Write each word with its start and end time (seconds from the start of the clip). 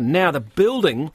Now, 0.00 0.30
the 0.30 0.38
building 0.38 1.10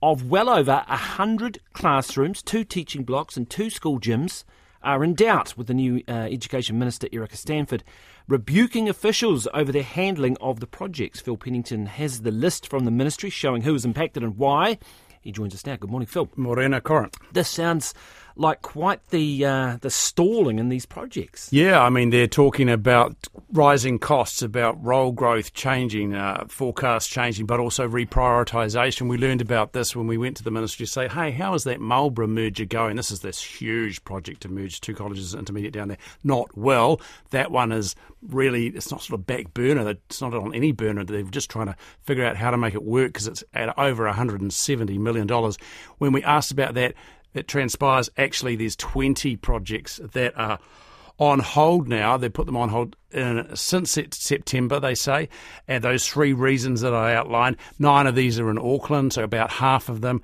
of 0.00 0.30
well 0.30 0.48
over 0.48 0.84
100 0.86 1.58
classrooms, 1.72 2.40
two 2.40 2.62
teaching 2.62 3.02
blocks, 3.02 3.36
and 3.36 3.50
two 3.50 3.68
school 3.68 3.98
gyms 3.98 4.44
are 4.80 5.02
in 5.02 5.14
doubt, 5.16 5.56
with 5.56 5.66
the 5.66 5.74
new 5.74 6.04
uh, 6.06 6.12
Education 6.12 6.78
Minister, 6.78 7.08
Erica 7.12 7.36
Stanford, 7.36 7.82
rebuking 8.28 8.88
officials 8.88 9.48
over 9.52 9.72
their 9.72 9.82
handling 9.82 10.36
of 10.40 10.60
the 10.60 10.68
projects. 10.68 11.20
Phil 11.20 11.36
Pennington 11.36 11.86
has 11.86 12.22
the 12.22 12.30
list 12.30 12.68
from 12.70 12.84
the 12.84 12.92
ministry 12.92 13.28
showing 13.28 13.62
who 13.62 13.72
was 13.72 13.84
impacted 13.84 14.22
and 14.22 14.38
why. 14.38 14.78
He 15.20 15.32
joins 15.32 15.52
us 15.52 15.66
now. 15.66 15.74
Good 15.74 15.90
morning, 15.90 16.06
Phil. 16.06 16.30
Morena 16.36 16.80
Corin. 16.80 17.10
This 17.32 17.48
sounds 17.48 17.92
like 18.38 18.62
quite 18.62 19.06
the 19.08 19.44
uh, 19.44 19.78
the 19.80 19.90
stalling 19.90 20.58
in 20.58 20.68
these 20.68 20.86
projects. 20.86 21.52
Yeah, 21.52 21.82
I 21.82 21.90
mean 21.90 22.10
they're 22.10 22.26
talking 22.26 22.70
about 22.70 23.16
rising 23.52 23.98
costs, 23.98 24.40
about 24.42 24.82
roll 24.82 25.12
growth 25.12 25.52
changing, 25.52 26.14
uh, 26.14 26.46
forecasts 26.48 27.08
changing, 27.08 27.46
but 27.46 27.60
also 27.60 27.88
reprioritisation. 27.88 29.08
We 29.08 29.18
learned 29.18 29.40
about 29.40 29.72
this 29.72 29.94
when 29.94 30.06
we 30.06 30.16
went 30.16 30.36
to 30.38 30.44
the 30.44 30.50
ministry 30.50 30.86
to 30.86 30.92
say, 30.92 31.08
hey, 31.08 31.32
how 31.32 31.54
is 31.54 31.64
that 31.64 31.80
Marlborough 31.80 32.28
merger 32.28 32.64
going? 32.64 32.96
This 32.96 33.10
is 33.10 33.20
this 33.20 33.42
huge 33.42 34.02
project 34.04 34.42
to 34.42 34.48
merge 34.48 34.80
two 34.80 34.94
colleges, 34.94 35.34
intermediate 35.34 35.74
down 35.74 35.88
there. 35.88 35.98
Not 36.22 36.56
well. 36.56 37.00
That 37.30 37.50
one 37.50 37.72
is 37.72 37.96
really 38.22 38.68
it's 38.68 38.90
not 38.90 39.02
sort 39.02 39.18
of 39.18 39.26
back 39.26 39.52
burner. 39.52 39.88
It's 39.90 40.20
not 40.20 40.32
on 40.34 40.54
any 40.54 40.72
burner. 40.72 41.04
They're 41.04 41.22
just 41.22 41.50
trying 41.50 41.66
to 41.66 41.76
figure 42.02 42.24
out 42.24 42.36
how 42.36 42.52
to 42.52 42.56
make 42.56 42.74
it 42.74 42.84
work 42.84 43.08
because 43.12 43.26
it's 43.26 43.44
at 43.52 43.76
over 43.76 44.04
170 44.04 44.98
million 44.98 45.26
dollars. 45.26 45.58
When 45.98 46.12
we 46.12 46.22
asked 46.22 46.52
about 46.52 46.74
that 46.74 46.94
it 47.34 47.48
transpires 47.48 48.10
actually 48.16 48.56
there's 48.56 48.76
20 48.76 49.36
projects 49.36 50.00
that 50.12 50.36
are 50.38 50.58
on 51.18 51.40
hold 51.40 51.88
now. 51.88 52.16
They 52.16 52.28
put 52.28 52.46
them 52.46 52.56
on 52.56 52.68
hold 52.68 52.96
in, 53.10 53.48
since 53.54 53.98
September, 54.12 54.80
they 54.80 54.94
say. 54.94 55.28
And 55.66 55.82
those 55.82 56.06
three 56.06 56.32
reasons 56.32 56.80
that 56.80 56.94
I 56.94 57.14
outlined, 57.14 57.56
nine 57.78 58.06
of 58.06 58.14
these 58.14 58.38
are 58.38 58.50
in 58.50 58.58
Auckland, 58.58 59.12
so 59.12 59.24
about 59.24 59.50
half 59.50 59.88
of 59.88 60.00
them. 60.00 60.22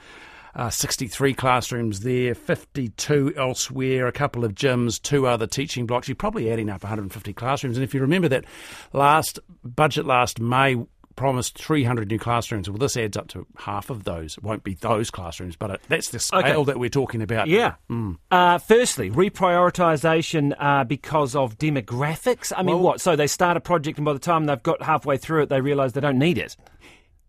Uh, 0.57 0.71
63 0.71 1.35
classrooms 1.35 2.01
there, 2.01 2.33
52 2.33 3.35
elsewhere, 3.37 4.07
a 4.07 4.13
couple 4.13 4.45
of 4.45 4.55
gyms, 4.55 5.03
two 5.03 5.27
other 5.27 5.49
teaching 5.49 5.85
blocks. 5.85 6.07
You're 6.07 6.15
probably 6.15 6.49
adding 6.53 6.71
up 6.71 6.85
150 6.85 7.33
classrooms. 7.33 7.77
And 7.77 7.83
if 7.83 7.93
you 7.93 8.01
remember 8.01 8.29
that 8.29 8.45
last 8.93 9.41
budget 9.65 10.07
last 10.07 10.39
May, 10.39 10.77
promised 11.17 11.59
300 11.59 12.09
new 12.09 12.19
classrooms. 12.19 12.69
Well, 12.69 12.79
this 12.79 12.97
adds 12.97 13.17
up 13.17 13.29
to 13.29 13.47
half 13.57 13.91
of 13.91 14.05
those. 14.05 14.37
It 14.37 14.45
won't 14.45 14.65
be 14.65 14.75
those 14.75 15.11
classrooms, 15.11 15.57
but 15.57 15.71
it, 15.71 15.81
that's 15.89 16.11
the 16.11 16.19
scale 16.19 16.61
okay. 16.61 16.65
that 16.65 16.79
we're 16.79 16.91
talking 16.91 17.23
about. 17.23 17.49
Yeah. 17.49 17.75
Mm. 17.91 18.19
Uh, 18.31 18.59
firstly, 18.59 19.11
reprioritisation 19.11 20.55
uh, 20.59 20.85
because 20.85 21.35
of 21.35 21.59
demographics. 21.59 22.53
I 22.57 22.63
mean, 22.63 22.77
well, 22.77 22.85
what? 22.85 23.01
So 23.01 23.17
they 23.17 23.27
start 23.27 23.57
a 23.57 23.61
project, 23.61 23.99
and 23.99 24.05
by 24.05 24.13
the 24.13 24.19
time 24.19 24.47
they've 24.47 24.63
got 24.63 24.83
halfway 24.83 25.17
through 25.17 25.43
it, 25.43 25.49
they 25.49 25.61
realise 25.61 25.93
they 25.93 26.01
don't 26.01 26.19
need 26.19 26.39
it. 26.39 26.57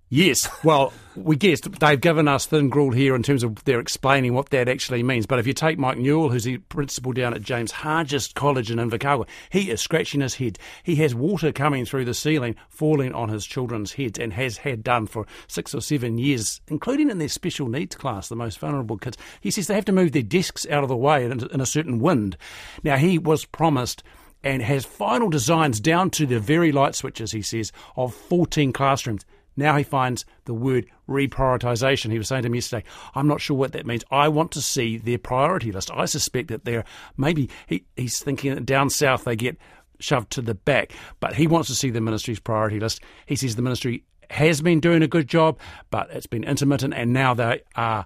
Yes, 0.09 0.47
well, 0.63 0.93
we 1.15 1.35
guessed 1.35 1.79
they've 1.79 1.99
given 1.99 2.27
us 2.27 2.45
thin 2.45 2.69
gruel 2.69 2.91
here 2.91 3.15
in 3.15 3.23
terms 3.23 3.43
of 3.43 3.63
their 3.63 3.79
explaining 3.79 4.33
what 4.33 4.49
that 4.49 4.69
actually 4.69 5.01
means. 5.01 5.25
But 5.25 5.39
if 5.39 5.47
you 5.47 5.53
take 5.53 5.79
Mike 5.79 5.97
Newell, 5.97 6.29
who's 6.29 6.43
the 6.43 6.57
principal 6.57 7.11
down 7.11 7.33
at 7.33 7.41
James 7.41 7.71
Hargest 7.71 8.35
College 8.35 8.69
in 8.69 8.77
Invercargill, 8.77 9.27
he 9.49 9.71
is 9.71 9.81
scratching 9.81 10.21
his 10.21 10.35
head. 10.35 10.59
He 10.83 10.95
has 10.97 11.15
water 11.15 11.51
coming 11.51 11.85
through 11.85 12.05
the 12.05 12.13
ceiling, 12.13 12.55
falling 12.69 13.13
on 13.13 13.29
his 13.29 13.45
children's 13.45 13.93
heads, 13.93 14.19
and 14.19 14.33
has 14.33 14.57
had 14.57 14.83
done 14.83 15.07
for 15.07 15.25
six 15.47 15.73
or 15.73 15.81
seven 15.81 16.17
years, 16.17 16.61
including 16.67 17.09
in 17.09 17.17
their 17.17 17.29
special 17.29 17.67
needs 17.67 17.95
class, 17.95 18.27
the 18.27 18.35
most 18.35 18.59
vulnerable 18.59 18.97
kids. 18.97 19.17
He 19.41 19.51
says 19.51 19.67
they 19.67 19.75
have 19.75 19.85
to 19.85 19.91
move 19.91 20.11
their 20.11 20.21
desks 20.21 20.67
out 20.69 20.83
of 20.83 20.89
the 20.89 20.97
way 20.97 21.25
in, 21.25 21.61
a 21.61 21.65
certain 21.65 21.99
wind. 21.99 22.37
Now, 22.83 22.97
he 22.97 23.17
was 23.17 23.45
promised 23.45 24.03
and 24.43 24.61
has 24.61 24.85
final 24.85 25.29
designs 25.29 25.79
down 25.79 26.11
to 26.11 26.27
the 26.27 26.39
very 26.39 26.71
light 26.71 26.93
switches, 26.93 27.31
he 27.31 27.41
says, 27.41 27.71
of 27.95 28.13
14 28.13 28.71
classrooms. 28.73 29.25
Now 29.57 29.77
he 29.77 29.83
finds 29.83 30.25
the 30.45 30.53
word 30.53 30.87
reprioritisation. 31.07 32.11
He 32.11 32.17
was 32.17 32.27
saying 32.27 32.43
to 32.43 32.49
me 32.49 32.57
yesterday, 32.57 32.85
I'm 33.13 33.27
not 33.27 33.41
sure 33.41 33.57
what 33.57 33.71
that 33.73 33.85
means. 33.85 34.03
I 34.11 34.27
want 34.27 34.51
to 34.51 34.61
see 34.61 34.97
their 34.97 35.17
priority 35.17 35.71
list. 35.71 35.91
I 35.93 36.05
suspect 36.05 36.49
that 36.49 36.65
they're 36.65 36.85
maybe 37.17 37.49
he, 37.67 37.85
he's 37.95 38.19
thinking 38.19 38.55
that 38.55 38.65
down 38.65 38.89
south 38.89 39.23
they 39.23 39.35
get 39.35 39.57
shoved 39.99 40.31
to 40.31 40.41
the 40.41 40.55
back, 40.55 40.91
but 41.19 41.35
he 41.35 41.47
wants 41.47 41.69
to 41.69 41.75
see 41.75 41.89
the 41.89 42.01
ministry's 42.01 42.39
priority 42.39 42.79
list. 42.79 43.01
He 43.25 43.35
says 43.35 43.55
the 43.55 43.61
ministry 43.61 44.03
has 44.29 44.61
been 44.61 44.79
doing 44.79 45.03
a 45.03 45.07
good 45.07 45.27
job, 45.27 45.57
but 45.89 46.09
it's 46.11 46.27
been 46.27 46.43
intermittent, 46.43 46.93
and 46.93 47.13
now 47.13 47.33
they 47.33 47.61
are 47.75 48.05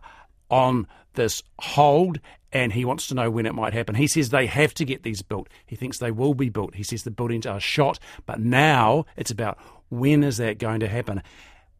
on 0.49 0.87
this 1.13 1.43
hold 1.59 2.19
and 2.51 2.73
he 2.73 2.85
wants 2.85 3.07
to 3.07 3.13
know 3.13 3.29
when 3.29 3.45
it 3.45 3.53
might 3.53 3.73
happen. 3.73 3.95
He 3.95 4.07
says 4.07 4.29
they 4.29 4.47
have 4.47 4.73
to 4.75 4.85
get 4.85 5.03
these 5.03 5.21
built. 5.21 5.47
He 5.65 5.75
thinks 5.75 5.99
they 5.99 6.11
will 6.11 6.33
be 6.33 6.49
built. 6.49 6.75
He 6.75 6.83
says 6.83 7.03
the 7.03 7.11
buildings 7.11 7.45
are 7.45 7.59
shot, 7.59 7.99
but 8.25 8.39
now 8.39 9.05
it's 9.15 9.31
about 9.31 9.59
when 9.89 10.23
is 10.23 10.37
that 10.37 10.57
going 10.57 10.79
to 10.79 10.87
happen? 10.87 11.21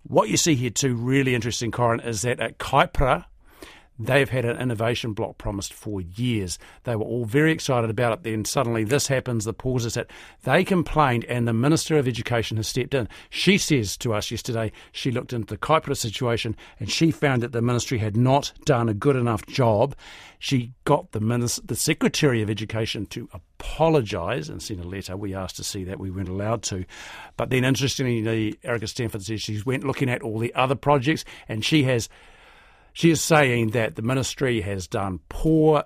What 0.04 0.30
you 0.30 0.38
see 0.38 0.56
here, 0.56 0.70
too, 0.70 0.96
really 0.96 1.36
interesting, 1.36 1.72
Corin, 1.72 2.00
is 2.00 2.22
that 2.24 2.40
at 2.40 2.58
Kaipara, 2.58 3.26
they've 4.00 4.30
had 4.30 4.46
an 4.46 4.58
innovation 4.58 5.14
block 5.14 5.38
promised 5.38 5.74
for 5.74 6.02
years. 6.02 6.58
They 6.86 6.96
were 6.96 7.06
all 7.06 7.26
very 7.26 7.52
excited 7.52 7.90
about 7.90 8.14
it. 8.14 8.24
Then 8.24 8.46
suddenly 8.46 8.84
this 8.84 9.08
happens, 9.08 9.46
the 9.46 9.54
pause 9.54 9.86
is 9.86 9.98
it. 9.98 10.10
They 10.44 10.64
complained, 10.64 11.26
and 11.26 11.48
the 11.48 11.54
Minister 11.54 11.98
of 11.98 12.08
Education 12.08 12.58
has 12.58 12.68
stepped 12.68 12.94
in. 12.94 13.10
She 13.30 13.58
says 13.58 13.98
to 13.98 14.14
us 14.14 14.32
yesterday 14.32 14.72
she 14.92 15.12
looked 15.12 15.34
into 15.34 15.54
the 15.54 15.58
Kaipara 15.58 15.98
situation 15.98 16.56
and 16.80 16.90
she 16.90 17.12
found 17.12 17.44
that 17.44 17.52
the 17.52 17.62
ministry 17.62 17.98
had 17.98 18.16
not 18.16 18.54
done 18.66 18.90
a 18.90 18.94
good 18.94 19.16
enough 19.16 19.46
job. 19.46 19.96
She 20.40 20.72
got 20.86 21.12
the, 21.12 21.20
minister, 21.20 21.62
the 21.66 21.76
Secretary 21.76 22.42
of 22.42 22.50
Education 22.50 23.06
to 23.08 23.28
apologise 23.34 24.48
and 24.48 24.62
send 24.62 24.80
a 24.80 24.88
letter. 24.88 25.18
We 25.18 25.36
asked 25.36 25.58
to 25.58 25.64
see 25.64 25.84
that, 25.84 26.00
we 26.00 26.10
weren't 26.10 26.30
allowed 26.30 26.64
to. 26.64 26.86
But 27.36 27.50
then, 27.50 27.66
interestingly, 27.66 28.58
Erica 28.64 28.88
Stanford 28.88 29.24
says 29.24 29.42
she 29.42 29.62
went 29.66 29.84
looking 29.84 30.10
at 30.10 30.22
all 30.22 30.40
the 30.40 30.54
other 30.56 30.76
projects 30.76 31.26
and 31.50 31.66
she 31.66 31.84
has 31.84 32.08
she 33.00 33.12
is 33.12 33.22
saying 33.22 33.70
that 33.70 33.96
the 33.96 34.02
ministry 34.02 34.60
has 34.60 34.86
done 34.86 35.22
poor 35.30 35.86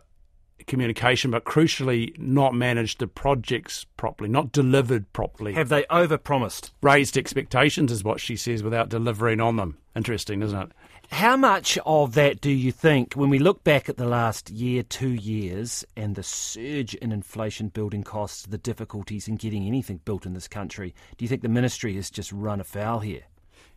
communication, 0.66 1.30
but 1.30 1.44
crucially 1.46 2.18
not 2.18 2.56
managed 2.56 2.98
the 2.98 3.06
projects 3.06 3.86
properly, 3.98 4.28
not 4.28 4.52
delivered 4.52 5.14
properly. 5.14 5.54
Have 5.54 5.70
they 5.70 5.84
overpromised? 5.84 6.72
Raised 6.82 7.16
expectations 7.16 7.92
is 7.92 8.04
what 8.04 8.20
she 8.20 8.36
says 8.36 8.64
without 8.64 8.90
delivering 8.90 9.40
on 9.42 9.58
them. 9.58 9.78
Interesting, 9.96 10.42
isn't 10.42 10.60
it? 10.60 10.72
How 11.12 11.38
much 11.38 11.78
of 11.86 12.16
that 12.16 12.42
do 12.42 12.50
you 12.50 12.72
think, 12.72 13.14
when 13.14 13.30
we 13.30 13.38
look 13.38 13.64
back 13.64 13.90
at 13.90 13.98
the 13.98 14.08
last 14.08 14.50
year, 14.50 14.82
two 14.82 15.14
years, 15.14 15.86
and 15.96 16.16
the 16.16 16.24
surge 16.24 16.96
in 16.96 17.12
inflation, 17.12 17.68
building 17.68 18.02
costs, 18.02 18.48
the 18.48 18.58
difficulties 18.58 19.28
in 19.28 19.36
getting 19.36 19.68
anything 19.68 20.00
built 20.04 20.26
in 20.26 20.34
this 20.34 20.48
country, 20.48 20.96
do 21.18 21.26
you 21.26 21.30
think 21.30 21.44
the 21.44 21.48
ministry 21.48 21.94
has 21.94 22.10
just 22.10 22.32
run 22.32 22.60
afoul 22.60 23.02
here? 23.02 23.26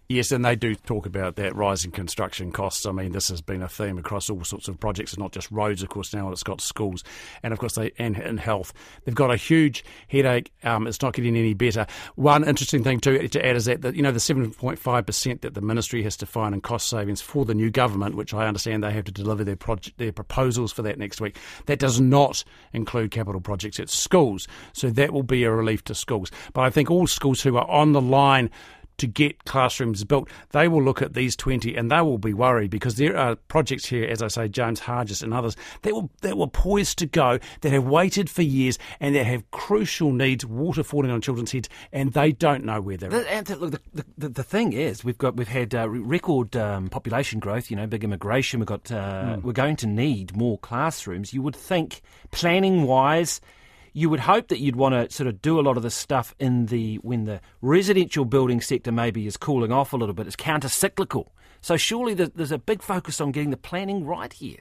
Yes, 0.08 0.30
and 0.30 0.44
they 0.44 0.54
do 0.54 0.76
talk 0.76 1.04
about 1.04 1.34
that 1.34 1.56
rising 1.56 1.90
construction 1.90 2.52
costs. 2.52 2.86
I 2.86 2.92
mean, 2.92 3.10
this 3.10 3.28
has 3.28 3.40
been 3.40 3.60
a 3.60 3.68
theme 3.68 3.98
across 3.98 4.30
all 4.30 4.44
sorts 4.44 4.68
of 4.68 4.78
projects. 4.78 5.12
It's 5.12 5.18
not 5.18 5.32
just 5.32 5.50
roads, 5.50 5.82
of 5.82 5.88
course. 5.88 6.14
Now 6.14 6.30
it's 6.30 6.44
got 6.44 6.60
schools, 6.60 7.02
and 7.42 7.52
of 7.52 7.58
course 7.58 7.74
they 7.74 7.90
and, 7.98 8.16
and 8.16 8.38
health. 8.38 8.72
They've 9.04 9.16
got 9.16 9.32
a 9.32 9.36
huge 9.36 9.84
headache. 10.06 10.52
Um, 10.62 10.86
it's 10.86 11.02
not 11.02 11.12
getting 11.12 11.36
any 11.36 11.54
better. 11.54 11.88
One 12.14 12.46
interesting 12.46 12.84
thing 12.84 13.00
to, 13.00 13.26
to 13.26 13.44
add 13.44 13.56
is 13.56 13.64
that, 13.64 13.96
you 13.96 14.02
know 14.02 14.12
the 14.12 14.20
seven 14.20 14.52
point 14.52 14.78
five 14.78 15.06
percent 15.06 15.42
that 15.42 15.54
the 15.54 15.60
ministry 15.60 16.04
has 16.04 16.16
to 16.18 16.26
find 16.26 16.54
in 16.54 16.60
cost 16.60 16.88
savings 16.88 17.20
for 17.20 17.44
the 17.44 17.54
new 17.54 17.70
government, 17.70 18.14
which 18.14 18.32
I 18.32 18.46
understand 18.46 18.84
they 18.84 18.92
have 18.92 19.06
to 19.06 19.12
deliver 19.12 19.42
their 19.42 19.56
project 19.56 19.98
their 19.98 20.12
proposals 20.12 20.70
for 20.70 20.82
that 20.82 21.00
next 21.00 21.20
week. 21.20 21.36
That 21.66 21.80
does 21.80 22.00
not 22.00 22.44
include 22.72 23.10
capital 23.10 23.40
projects 23.40 23.80
at 23.80 23.90
schools, 23.90 24.46
so 24.72 24.88
that 24.90 25.12
will 25.12 25.24
be 25.24 25.42
a 25.42 25.50
relief 25.50 25.82
to 25.84 25.96
schools. 25.96 26.30
But 26.52 26.60
I 26.60 26.70
think 26.70 26.92
all 26.92 27.08
schools 27.08 27.42
who 27.42 27.56
are 27.56 27.68
on 27.68 27.90
the 27.90 28.00
line 28.00 28.50
to 28.98 29.06
get 29.06 29.44
classrooms 29.44 30.04
built, 30.04 30.28
they 30.50 30.68
will 30.68 30.82
look 30.82 31.02
at 31.02 31.14
these 31.14 31.36
20 31.36 31.74
and 31.76 31.90
they 31.90 32.00
will 32.00 32.18
be 32.18 32.34
worried 32.34 32.70
because 32.70 32.96
there 32.96 33.16
are 33.16 33.36
projects 33.36 33.86
here, 33.86 34.04
as 34.04 34.22
I 34.22 34.28
say, 34.28 34.48
James 34.48 34.80
Hargest 34.80 35.22
and 35.22 35.34
others, 35.34 35.56
that, 35.82 35.92
will, 35.92 36.10
that 36.22 36.36
were 36.36 36.46
poised 36.46 36.98
to 36.98 37.06
go, 37.06 37.38
that 37.60 37.72
have 37.72 37.84
waited 37.84 38.30
for 38.30 38.42
years 38.42 38.78
and 39.00 39.14
that 39.14 39.24
have 39.24 39.50
crucial 39.50 40.12
needs, 40.12 40.44
water 40.46 40.82
falling 40.82 41.10
on 41.10 41.20
children's 41.20 41.52
heads, 41.52 41.68
and 41.92 42.12
they 42.12 42.32
don't 42.32 42.64
know 42.64 42.80
where 42.80 42.96
they're 42.96 43.10
the, 43.10 43.32
at. 43.32 43.48
Look, 43.60 43.72
the, 43.92 44.04
the, 44.16 44.28
the, 44.28 44.42
thing 44.42 44.72
is, 44.72 45.04
we've 45.04 45.18
got 45.18 45.36
we've 45.36 45.48
had 45.48 45.74
uh, 45.74 45.88
record 45.88 46.56
um, 46.56 46.88
population 46.88 47.40
growth, 47.40 47.70
you 47.70 47.76
know, 47.76 47.86
big 47.86 48.04
immigration, 48.04 48.60
we've 48.60 48.66
got, 48.66 48.90
uh, 48.90 49.36
mm. 49.36 49.42
we're 49.42 49.52
going 49.52 49.76
to 49.76 49.86
need 49.86 50.36
more 50.36 50.58
classrooms. 50.58 51.32
You 51.34 51.42
would 51.42 51.56
think, 51.56 52.02
planning 52.30 52.84
wise, 52.84 53.40
you 53.96 54.10
would 54.10 54.20
hope 54.20 54.48
that 54.48 54.60
you'd 54.60 54.76
want 54.76 54.92
to 54.92 55.10
sort 55.10 55.26
of 55.26 55.40
do 55.40 55.58
a 55.58 55.62
lot 55.62 55.78
of 55.78 55.82
this 55.82 55.94
stuff 55.94 56.34
in 56.38 56.66
the 56.66 56.96
when 56.96 57.24
the 57.24 57.40
residential 57.62 58.26
building 58.26 58.60
sector 58.60 58.92
maybe 58.92 59.26
is 59.26 59.38
cooling 59.38 59.72
off 59.72 59.94
a 59.94 59.96
little 59.96 60.14
bit. 60.14 60.26
It's 60.26 60.36
counter 60.36 60.68
cyclical. 60.68 61.32
So 61.62 61.78
surely 61.78 62.12
there's 62.12 62.52
a 62.52 62.58
big 62.58 62.82
focus 62.82 63.22
on 63.22 63.32
getting 63.32 63.48
the 63.48 63.56
planning 63.56 64.04
right 64.04 64.30
here. 64.30 64.58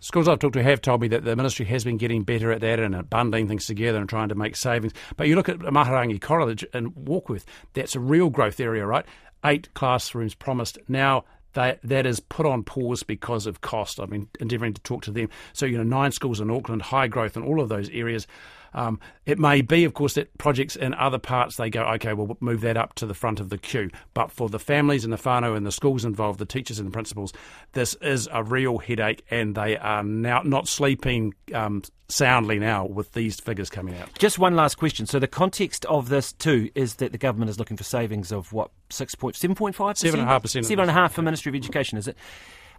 Schools 0.00 0.28
I've 0.28 0.38
talked 0.38 0.52
to 0.52 0.62
have 0.62 0.82
told 0.82 1.00
me 1.00 1.08
that 1.08 1.24
the 1.24 1.34
ministry 1.34 1.64
has 1.64 1.82
been 1.82 1.96
getting 1.96 2.24
better 2.24 2.52
at 2.52 2.60
that 2.60 2.78
and 2.78 2.94
at 2.94 3.08
bundling 3.08 3.48
things 3.48 3.66
together 3.66 3.96
and 3.96 4.06
trying 4.06 4.28
to 4.28 4.34
make 4.34 4.54
savings. 4.54 4.92
But 5.16 5.28
you 5.28 5.34
look 5.34 5.48
at 5.48 5.60
Mahurangi 5.60 6.20
College 6.20 6.62
in 6.74 6.90
Warkworth, 6.90 7.46
that's 7.72 7.96
a 7.96 8.00
real 8.00 8.28
growth 8.28 8.60
area, 8.60 8.84
right? 8.84 9.06
Eight 9.46 9.72
classrooms 9.72 10.34
promised. 10.34 10.76
Now 10.88 11.24
that 11.54 11.80
that 11.82 12.04
is 12.04 12.20
put 12.20 12.44
on 12.44 12.62
pause 12.62 13.02
because 13.02 13.46
of 13.46 13.62
cost. 13.62 13.98
I've 13.98 14.10
been 14.10 14.28
endeavouring 14.40 14.74
to 14.74 14.82
talk 14.82 15.02
to 15.04 15.10
them. 15.10 15.30
So 15.54 15.64
you 15.64 15.78
know, 15.78 15.84
nine 15.84 16.12
schools 16.12 16.40
in 16.40 16.50
Auckland, 16.50 16.82
high 16.82 17.08
growth 17.08 17.36
in 17.36 17.42
all 17.42 17.60
of 17.60 17.70
those 17.70 17.88
areas. 17.88 18.26
Um, 18.74 19.00
it 19.24 19.38
may 19.38 19.62
be, 19.62 19.84
of 19.84 19.94
course, 19.94 20.14
that 20.14 20.36
projects 20.38 20.76
in 20.76 20.94
other 20.94 21.18
parts 21.18 21.56
they 21.56 21.70
go, 21.70 21.82
okay, 21.94 22.12
we'll 22.12 22.36
move 22.40 22.60
that 22.62 22.76
up 22.76 22.94
to 22.96 23.06
the 23.06 23.14
front 23.14 23.40
of 23.40 23.48
the 23.48 23.58
queue. 23.58 23.90
But 24.12 24.30
for 24.30 24.48
the 24.48 24.58
families 24.58 25.04
and 25.04 25.12
the 25.12 25.16
whānau 25.16 25.56
and 25.56 25.64
the 25.64 25.72
schools 25.72 26.04
involved, 26.04 26.38
the 26.38 26.44
teachers 26.46 26.78
and 26.78 26.88
the 26.88 26.92
principals, 26.92 27.32
this 27.72 27.94
is 28.02 28.28
a 28.32 28.42
real 28.42 28.78
headache, 28.78 29.24
and 29.30 29.54
they 29.54 29.76
are 29.76 30.02
now 30.02 30.42
not 30.42 30.68
sleeping 30.68 31.34
um, 31.54 31.82
soundly 32.08 32.58
now 32.58 32.84
with 32.84 33.12
these 33.12 33.40
figures 33.40 33.70
coming 33.70 33.96
out. 33.96 34.10
Just 34.18 34.38
one 34.38 34.56
last 34.56 34.74
question. 34.74 35.06
So 35.06 35.18
the 35.18 35.28
context 35.28 35.84
of 35.86 36.08
this 36.08 36.32
too 36.32 36.70
is 36.74 36.96
that 36.96 37.12
the 37.12 37.18
government 37.18 37.50
is 37.50 37.58
looking 37.58 37.76
for 37.76 37.84
savings 37.84 38.32
of 38.32 38.52
what 38.52 38.70
six 38.90 39.14
point 39.14 39.36
seven 39.36 39.54
point 39.54 39.74
five 39.74 39.96
seven 39.96 40.20
and 40.20 40.28
a 40.28 40.32
half 40.32 40.42
percent, 40.42 40.66
seven 40.66 40.82
and 40.82 40.90
a 40.90 40.94
half 40.94 41.14
for 41.14 41.22
Ministry 41.22 41.50
of 41.50 41.54
Education. 41.54 41.96
Is 41.96 42.08
it? 42.08 42.16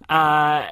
Uh, 0.09 0.67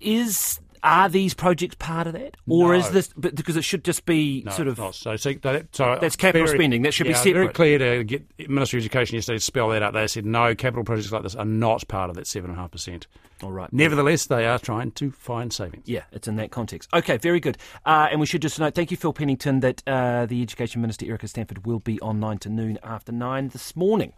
is 0.00 0.60
are 0.84 1.08
these 1.08 1.34
projects 1.34 1.74
part 1.78 2.06
of 2.06 2.12
that, 2.12 2.36
or 2.46 2.68
No. 2.74 2.78
is 2.78 2.90
this 2.90 3.10
but 3.16 3.34
because 3.34 3.56
it 3.56 3.64
should 3.64 3.82
just 3.84 4.04
be 4.04 4.42
No, 4.44 4.52
sort 4.52 4.68
of 4.68 4.78
not. 4.78 4.94
So, 4.94 5.16
so, 5.16 5.32
that, 5.42 5.74
so 5.74 5.98
That's 6.00 6.14
capital 6.14 6.46
very- 6.46 6.58
spending. 6.58 6.82
That 6.82 6.94
should 6.94 7.04
be 7.04 7.10
yeah, 7.10 7.22
Very 7.22 7.34
separate. 7.34 7.54
clear 7.54 7.78
to 7.78 8.04
get 8.04 8.48
Ministry 8.50 8.78
of 8.78 8.82
Education 8.84 9.16
yesterday 9.16 9.38
to 9.38 9.44
spell 9.44 9.70
that 9.70 9.82
out. 9.82 9.94
They 9.94 10.06
said 10.06 10.24
no, 10.26 10.54
capital 10.54 10.84
projects 10.84 11.10
like 11.10 11.22
this 11.22 11.34
are 11.34 11.44
not 11.44 11.88
part 11.88 12.10
of 12.10 12.16
that 12.16 12.26
seven 12.26 12.50
and 12.50 12.58
a 12.58 12.62
half 12.62 12.70
percent. 12.70 13.06
all 13.42 13.50
right? 13.50 13.72
Nevertheless, 13.72 14.26
they 14.26 14.46
are 14.46 14.58
trying 14.58 14.90
to 14.92 15.10
find 15.10 15.52
savings. 15.52 15.88
Yeah, 15.88 16.02
it's 16.12 16.28
in 16.28 16.36
that 16.36 16.50
context. 16.50 16.88
Okay, 16.94 17.16
very 17.16 17.40
good. 17.40 17.56
Uh, 17.86 18.08
and 18.10 18.20
we 18.20 18.26
should 18.26 18.42
just 18.42 18.58
note, 18.60 18.74
thank 18.74 18.90
you, 18.90 18.96
Phil 18.96 19.12
Pennington, 19.12 19.60
that 19.60 19.82
uh, 19.86 20.26
the 20.26 20.42
Education 20.42 20.80
Minister, 20.82 21.06
Erica 21.06 21.26
Stanford, 21.28 21.66
will 21.66 21.80
be 21.80 21.98
online 22.00 22.38
to 22.38 22.48
noon 22.50 22.78
after 22.82 23.10
9 23.10 23.48
this 23.48 23.74
morning. 23.74 24.12